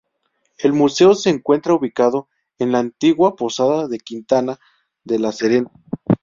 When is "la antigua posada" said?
2.71-3.87